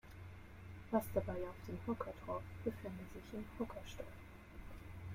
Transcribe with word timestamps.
Was 0.89 1.03
dabei 1.13 1.33
auf 1.47 1.65
den 1.67 1.77
Hocker 1.85 2.11
troff 2.25 2.41
befände 2.63 3.03
sich 3.13 3.35
im 3.35 3.45
Hockerstoff. 3.59 4.07